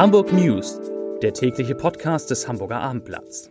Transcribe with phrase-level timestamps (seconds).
[0.00, 0.80] Hamburg News,
[1.20, 3.50] der tägliche Podcast des Hamburger Abendblatts.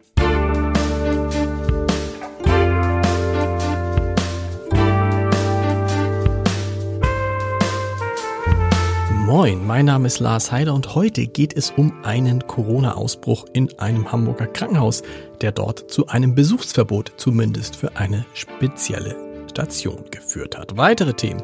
[9.28, 14.12] Moin, mein Name ist Lars Heider und heute geht es um einen Corona-Ausbruch in einem
[14.12, 15.04] Hamburger Krankenhaus,
[15.42, 19.16] der dort zu einem Besuchsverbot zumindest für eine spezielle
[19.52, 20.76] Station geführt hat.
[20.78, 21.44] Weitere Themen.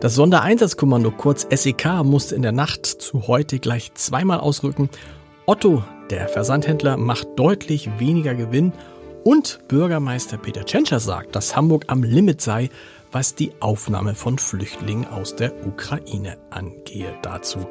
[0.00, 4.90] Das Sondereinsatzkommando kurz SEK musste in der Nacht zu heute gleich zweimal ausrücken.
[5.46, 8.72] Otto, der Versandhändler, macht deutlich weniger Gewinn
[9.24, 12.68] und Bürgermeister Peter Tschentscher sagt, dass Hamburg am Limit sei,
[13.12, 17.14] was die Aufnahme von Flüchtlingen aus der Ukraine angehe.
[17.22, 17.66] Dazu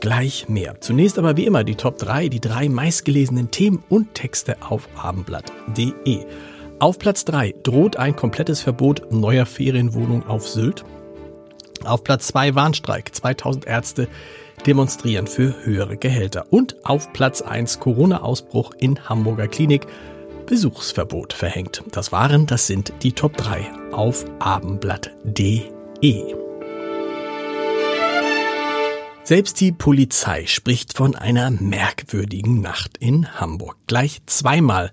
[0.00, 0.80] gleich mehr.
[0.80, 6.26] Zunächst aber wie immer die Top 3, die drei meistgelesenen Themen und Texte auf abendblatt.de.
[6.80, 10.84] Auf Platz 3 droht ein komplettes Verbot neuer Ferienwohnungen auf Sylt.
[11.86, 13.14] Auf Platz 2 Warnstreik.
[13.14, 14.08] 2000 Ärzte
[14.66, 16.46] demonstrieren für höhere Gehälter.
[16.50, 19.86] Und auf Platz 1 Corona-Ausbruch in Hamburger Klinik.
[20.46, 21.82] Besuchsverbot verhängt.
[21.92, 26.34] Das waren, das sind die Top 3 auf abendblatt.de.
[29.24, 33.76] Selbst die Polizei spricht von einer merkwürdigen Nacht in Hamburg.
[33.86, 34.92] Gleich zweimal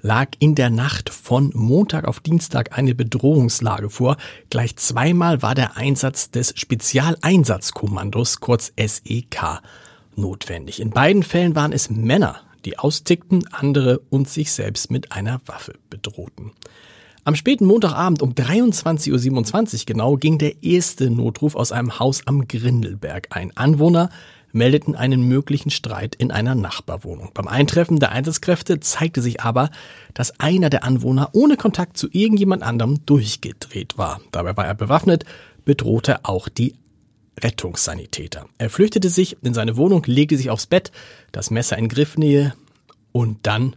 [0.00, 4.16] lag in der Nacht von Montag auf Dienstag eine Bedrohungslage vor.
[4.50, 9.60] Gleich zweimal war der Einsatz des Spezialeinsatzkommandos, kurz SEK,
[10.14, 10.80] notwendig.
[10.80, 15.74] In beiden Fällen waren es Männer, die austickten, andere und sich selbst mit einer Waffe
[15.90, 16.52] bedrohten.
[17.24, 22.48] Am späten Montagabend um 23.27 Uhr genau ging der erste Notruf aus einem Haus am
[22.48, 23.54] Grindelberg ein.
[23.54, 24.08] Anwohner
[24.52, 27.30] meldeten einen möglichen Streit in einer Nachbarwohnung.
[27.34, 29.70] Beim Eintreffen der Einsatzkräfte zeigte sich aber,
[30.14, 34.20] dass einer der Anwohner ohne Kontakt zu irgendjemand anderem durchgedreht war.
[34.32, 35.24] Dabei war er bewaffnet,
[35.64, 36.74] bedrohte auch die
[37.40, 38.46] Rettungssanitäter.
[38.58, 40.90] Er flüchtete sich in seine Wohnung, legte sich aufs Bett,
[41.32, 42.54] das Messer in Griffnähe
[43.12, 43.76] und dann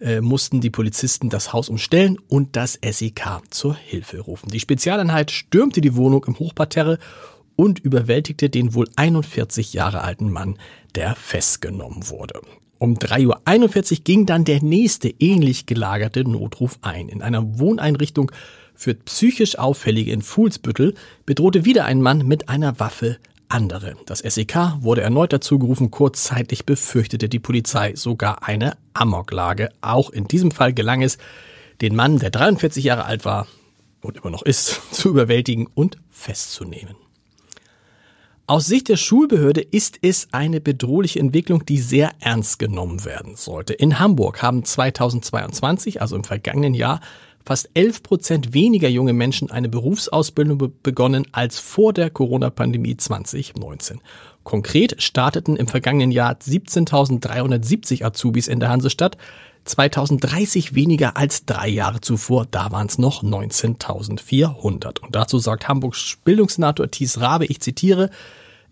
[0.00, 4.50] äh, mussten die Polizisten das Haus umstellen und das SEK zur Hilfe rufen.
[4.50, 6.98] Die Spezialeinheit stürmte die Wohnung im Hochparterre
[7.58, 10.58] und überwältigte den wohl 41 Jahre alten Mann,
[10.94, 12.40] der festgenommen wurde.
[12.78, 17.08] Um 3.41 Uhr ging dann der nächste ähnlich gelagerte Notruf ein.
[17.08, 18.30] In einer Wohneinrichtung
[18.76, 20.94] für psychisch Auffällige in Fuhlsbüttel
[21.26, 23.96] bedrohte wieder ein Mann mit einer Waffe andere.
[24.06, 25.90] Das SEK wurde erneut dazu gerufen.
[25.90, 29.70] Kurzzeitig befürchtete die Polizei sogar eine Amoklage.
[29.80, 31.18] Auch in diesem Fall gelang es,
[31.80, 33.48] den Mann, der 43 Jahre alt war
[34.00, 36.94] und immer noch ist, zu überwältigen und festzunehmen.
[38.50, 43.74] Aus Sicht der Schulbehörde ist es eine bedrohliche Entwicklung, die sehr ernst genommen werden sollte.
[43.74, 47.00] In Hamburg haben 2022, also im vergangenen Jahr,
[47.48, 54.02] fast 11 Prozent weniger junge Menschen eine Berufsausbildung begonnen als vor der Corona-Pandemie 2019.
[54.44, 59.16] Konkret starteten im vergangenen Jahr 17.370 Azubis in der Hansestadt,
[59.64, 65.00] 2030 weniger als drei Jahre zuvor, da waren es noch 19.400.
[65.00, 68.10] Und dazu sagt Hamburgs Bildungssenator Thies Rabe, ich zitiere,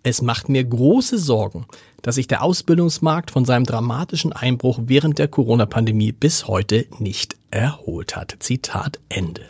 [0.03, 1.65] es macht mir große Sorgen,
[2.03, 8.17] dass sich der Ausbildungsmarkt von seinem dramatischen Einbruch während der Corona-Pandemie bis heute nicht erholt
[8.17, 8.37] hat.
[8.41, 9.43] Zitat Ende.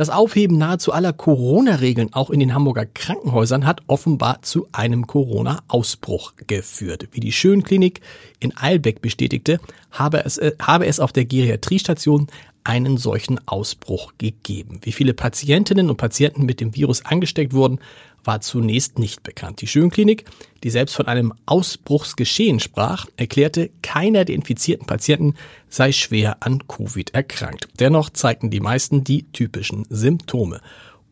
[0.00, 6.32] Das Aufheben nahezu aller Corona-Regeln auch in den Hamburger Krankenhäusern hat offenbar zu einem Corona-Ausbruch
[6.46, 7.08] geführt.
[7.12, 8.00] Wie die Schönklinik
[8.38, 9.60] in Eilbeck bestätigte,
[9.90, 12.28] habe es, äh, habe es auf der Geriatriestation
[12.64, 14.80] einen solchen Ausbruch gegeben.
[14.82, 17.80] Wie viele Patientinnen und Patienten mit dem Virus angesteckt wurden,
[18.24, 19.60] war zunächst nicht bekannt.
[19.60, 20.24] Die Schönklinik,
[20.62, 25.34] die selbst von einem Ausbruchsgeschehen sprach, erklärte, keiner der infizierten Patienten
[25.68, 27.68] sei schwer an Covid erkrankt.
[27.78, 30.60] Dennoch zeigten die meisten die typischen Symptome.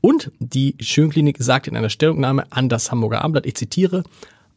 [0.00, 4.04] Und die Schönklinik sagte in einer Stellungnahme an das Hamburger Abendblatt, ich zitiere,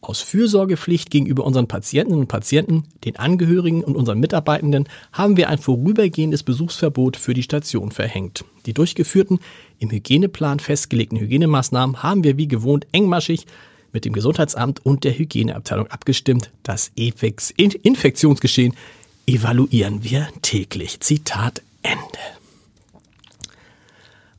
[0.01, 5.59] aus Fürsorgepflicht gegenüber unseren Patientinnen und Patienten, den Angehörigen und unseren Mitarbeitenden haben wir ein
[5.59, 8.43] vorübergehendes Besuchsverbot für die Station verhängt.
[8.65, 9.39] Die durchgeführten,
[9.79, 13.45] im Hygieneplan festgelegten Hygienemaßnahmen haben wir wie gewohnt engmaschig
[13.93, 16.51] mit dem Gesundheitsamt und der Hygieneabteilung abgestimmt.
[16.63, 18.73] Das Infektionsgeschehen
[19.27, 20.99] evaluieren wir täglich.
[20.99, 22.40] Zitat Ende.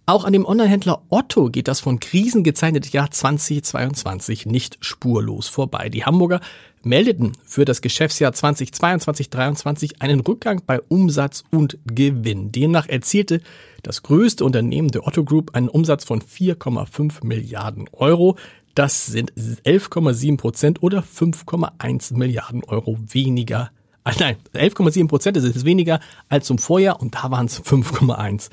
[0.04, 5.90] Auch an dem Onlinehändler Otto geht das von Krisen gezeichnete Jahr 2022 nicht spurlos vorbei.
[5.90, 6.40] Die Hamburger
[6.82, 12.50] meldeten für das Geschäftsjahr 2022-23 einen Rückgang bei Umsatz und Gewinn.
[12.50, 13.42] Demnach erzielte
[13.84, 18.36] das größte Unternehmen der Otto Group einen Umsatz von 4,5 Milliarden Euro.
[18.74, 23.70] Das sind 11,7 Prozent oder 5,1 Milliarden Euro weniger.
[24.02, 28.50] Ah, nein, 11,7 Prozent ist weniger als zum Vorjahr und da waren es 5,1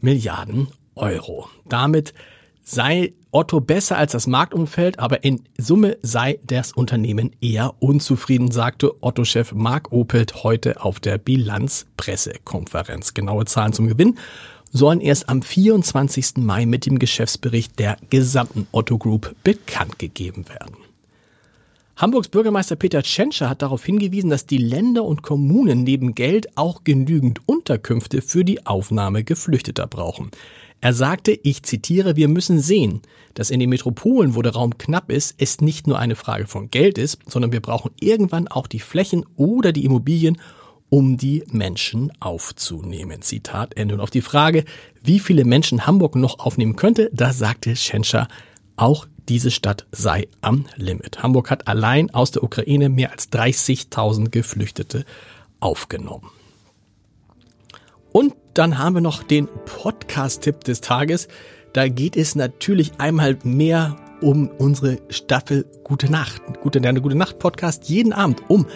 [0.00, 1.48] Milliarden Euro.
[1.68, 2.14] Damit
[2.62, 9.02] sei Otto besser als das Marktumfeld, aber in Summe sei das Unternehmen eher unzufrieden, sagte
[9.02, 13.14] Otto-Chef Mark Opelt heute auf der Bilanzpressekonferenz.
[13.14, 14.18] Genaue Zahlen zum Gewinn
[14.70, 16.38] sollen erst am 24.
[16.38, 20.87] Mai mit dem Geschäftsbericht der gesamten Otto Group bekannt gegeben werden.
[21.98, 26.84] Hamburgs Bürgermeister Peter Tschentscher hat darauf hingewiesen, dass die Länder und Kommunen neben Geld auch
[26.84, 30.30] genügend Unterkünfte für die Aufnahme Geflüchteter brauchen.
[30.80, 33.02] Er sagte, ich zitiere, wir müssen sehen,
[33.34, 36.70] dass in den Metropolen, wo der Raum knapp ist, es nicht nur eine Frage von
[36.70, 40.38] Geld ist, sondern wir brauchen irgendwann auch die Flächen oder die Immobilien,
[40.90, 43.22] um die Menschen aufzunehmen.
[43.22, 43.94] Zitat Ende.
[43.94, 44.64] Und auf die Frage,
[45.02, 48.28] wie viele Menschen Hamburg noch aufnehmen könnte, da sagte Schenscher,
[48.76, 51.22] auch diese Stadt sei am Limit.
[51.22, 55.04] Hamburg hat allein aus der Ukraine mehr als 30.000 Geflüchtete
[55.60, 56.30] aufgenommen.
[58.12, 61.28] Und dann haben wir noch den Podcast-Tipp des Tages.
[61.72, 66.42] Da geht es natürlich einmal mehr um unsere Staffel Gute Nacht.
[66.60, 67.88] Gute, eine Gute Nacht Podcast.
[67.88, 68.66] Jeden Abend um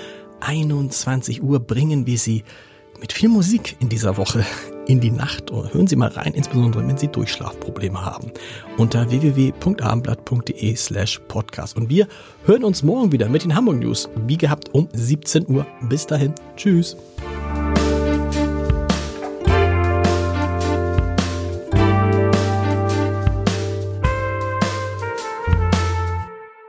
[0.40, 2.44] 21 Uhr bringen wir Sie
[3.02, 4.46] mit viel Musik in dieser Woche
[4.87, 5.50] in die Nacht.
[5.50, 8.31] Hören Sie mal rein, insbesondere wenn Sie Durchschlafprobleme haben.
[8.78, 11.76] Unter www.abendblatt.de slash podcast.
[11.76, 12.06] Und wir
[12.46, 14.08] hören uns morgen wieder mit den Hamburg News.
[14.26, 15.66] Wie gehabt um 17 Uhr.
[15.88, 16.32] Bis dahin.
[16.56, 16.96] Tschüss.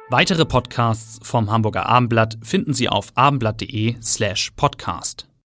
[0.09, 5.27] Weitere Podcasts vom Hamburger Abendblatt finden Sie auf abendblatt.de slash podcast.